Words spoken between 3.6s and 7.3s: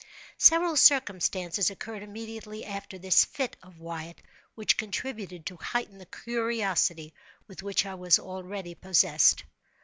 of Wyatt which contributed to heighten the curiosity